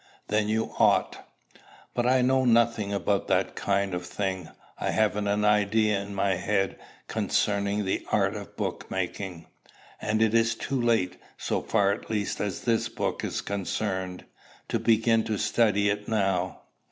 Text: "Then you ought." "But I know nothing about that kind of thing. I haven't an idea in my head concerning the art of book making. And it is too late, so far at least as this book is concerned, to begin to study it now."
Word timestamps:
"Then 0.29 0.49
you 0.49 0.73
ought." 0.79 1.27
"But 1.93 2.07
I 2.07 2.23
know 2.23 2.43
nothing 2.43 2.91
about 2.91 3.27
that 3.27 3.53
kind 3.55 3.93
of 3.93 4.03
thing. 4.03 4.49
I 4.79 4.89
haven't 4.89 5.27
an 5.27 5.45
idea 5.45 6.01
in 6.01 6.15
my 6.15 6.37
head 6.37 6.79
concerning 7.07 7.85
the 7.85 8.03
art 8.11 8.33
of 8.35 8.57
book 8.57 8.89
making. 8.89 9.45
And 10.01 10.23
it 10.23 10.33
is 10.33 10.55
too 10.55 10.81
late, 10.81 11.17
so 11.37 11.61
far 11.61 11.91
at 11.91 12.09
least 12.09 12.39
as 12.41 12.61
this 12.61 12.89
book 12.89 13.23
is 13.23 13.41
concerned, 13.41 14.25
to 14.69 14.79
begin 14.79 15.23
to 15.25 15.37
study 15.37 15.91
it 15.91 16.07
now." 16.07 16.61